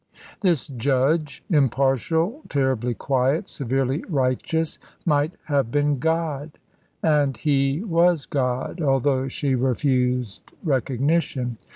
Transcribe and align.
This 0.39 0.65
Judge, 0.67 1.43
impartial, 1.51 2.41
terribly 2.49 2.95
quiet, 2.95 3.47
severely 3.47 4.03
righteous, 4.09 4.79
might 5.05 5.33
have 5.45 5.69
been 5.69 5.99
God; 5.99 6.57
and 7.03 7.37
He 7.37 7.83
was 7.83 8.25
God, 8.25 8.81
although 8.81 9.27
she 9.27 9.53
refused 9.53 10.53
recognition. 10.63 11.59